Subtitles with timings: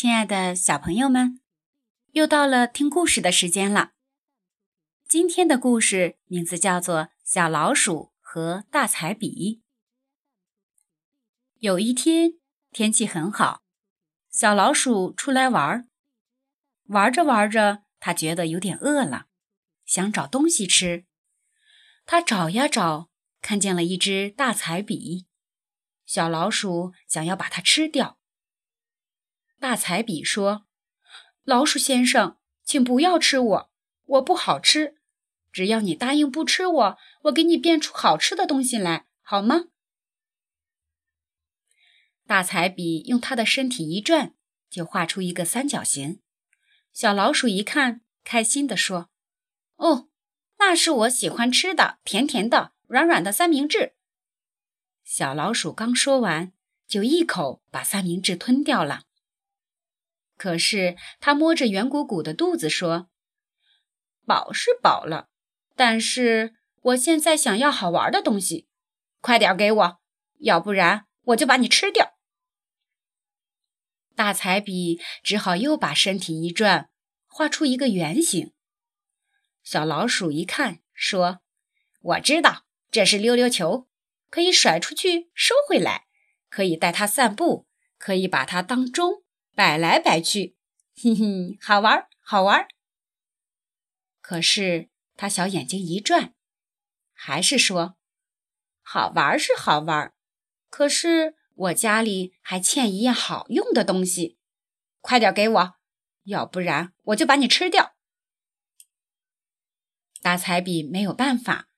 [0.00, 1.40] 亲爱的小朋友们，
[2.12, 3.94] 又到了听故事的时间了。
[5.08, 9.56] 今天的故事名字叫做《小老鼠和大彩笔》。
[11.58, 12.34] 有一天，
[12.70, 13.64] 天气很好，
[14.30, 15.88] 小老鼠出来玩儿。
[16.84, 19.26] 玩着玩着，它觉得有点饿了，
[19.84, 21.06] 想找东西吃。
[22.06, 23.10] 它找呀找，
[23.42, 25.26] 看见了一支大彩笔。
[26.06, 28.17] 小老鼠想要把它吃掉。
[29.60, 30.66] 大彩笔说
[31.42, 33.70] ：“老鼠先生，请不要吃我，
[34.04, 34.96] 我不好吃。”
[35.50, 39.64] 只要你答应不吃我，我给你变出好吃的东西来，好吗？
[42.26, 44.34] 大彩笔用它的身体一转，
[44.70, 46.20] 就画出一个三角形。
[46.92, 49.10] 小老鼠一看，开心地说
[49.76, 50.08] ：“哦，
[50.58, 53.94] 那是我喜欢吃的甜甜的、软软的三明治。”
[55.02, 56.52] 小老鼠刚说完，
[56.86, 59.04] 就一口把三明治吞掉了。
[60.38, 63.10] 可是他摸着圆鼓鼓的肚子说
[64.24, 65.28] ：“饱是饱了。”
[65.76, 68.68] 但是我现在想要好玩的东西，
[69.20, 70.00] 快点给我，
[70.38, 72.14] 要不然我就把你吃掉。
[74.14, 76.90] 大彩笔只好又把身体一转，
[77.26, 78.52] 画出一个圆形。
[79.62, 81.40] 小老鼠一看，说
[82.00, 83.88] ：“我知道，这是溜溜球，
[84.30, 86.06] 可以甩出去，收回来，
[86.48, 89.22] 可以带它散步，可以把它当钟
[89.58, 90.56] 摆来摆去，
[90.94, 92.68] 嘿嘿，好玩，好玩。”
[94.22, 94.90] 可是。
[95.20, 96.36] 他小眼睛一转，
[97.12, 97.96] 还是说
[98.82, 100.14] ：“好玩是好玩，
[100.70, 104.38] 可是我家里还欠一样好用的东西，
[105.00, 105.74] 快点给我，
[106.22, 107.96] 要不然我就把你吃掉。”
[110.22, 111.68] 大彩笔没有办法，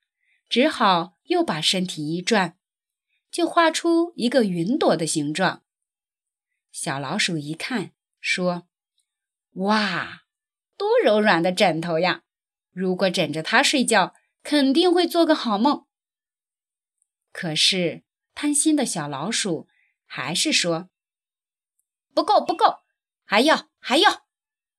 [0.47, 2.59] 只好又把身体一转，
[3.31, 5.65] 就画出一个云朵的形状。
[6.73, 8.69] 小老鼠一看，说
[9.55, 10.23] ：“哇，
[10.77, 12.23] 多柔软的枕头呀！”
[12.73, 15.87] 如果枕着它睡觉，肯定会做个好梦。
[17.33, 18.05] 可是
[18.35, 19.69] 贪心的小老鼠
[20.07, 20.89] 还是说
[22.15, 22.79] ：“不够，不够，
[23.25, 24.27] 还要，还要！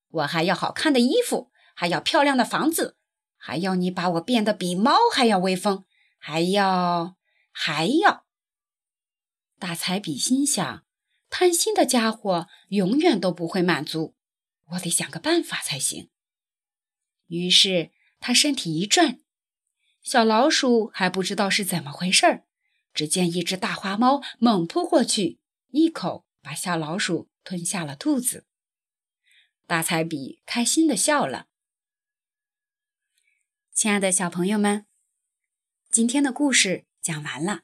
[0.08, 2.98] 我还要好看的衣服，还要漂亮的房子，
[3.38, 5.86] 还要你把我变得比猫还要威风，
[6.18, 7.18] 还要，
[7.52, 8.26] 还要！”
[9.60, 10.86] 大彩笔心想：
[11.32, 14.16] 贪心的家伙永远都不会满足，
[14.72, 16.12] 我得想个办法才行。
[17.28, 19.22] 于是他身体一转，
[20.04, 22.46] 小老鼠还不知道是怎么回事儿。
[22.94, 28.46] 只见一只大花猫猛扑过去，一口把小老鼠吞下了肚子。
[29.66, 31.48] 大彩笔开心的笑了。
[33.74, 34.86] 亲爱的小朋友们，
[35.90, 37.62] 今天的故事讲完了。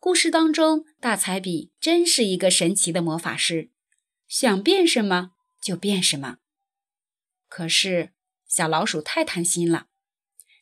[0.00, 3.70] 故事当中，大彩笔真是一个神奇的魔法师，
[4.26, 6.38] 想变什么就变什么。
[7.48, 8.12] 可是。
[8.50, 9.86] 小老鼠太贪心了，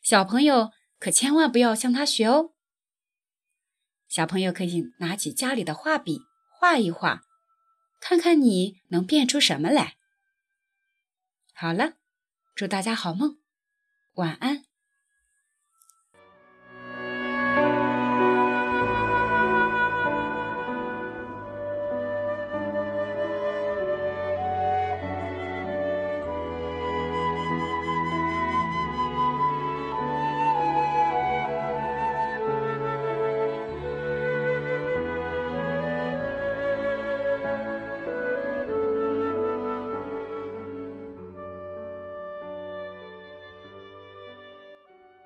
[0.02, 2.52] 小朋友可千万不要向他学哦。
[4.06, 6.20] 小朋友可以拿起家里的画笔
[6.60, 7.22] 画一画，
[7.98, 9.96] 看看你能变出什么来。
[11.54, 11.94] 好了，
[12.54, 13.38] 祝大家好梦，
[14.16, 14.67] 晚安。